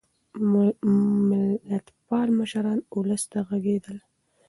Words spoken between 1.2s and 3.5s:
ملتپال مشران ولس ته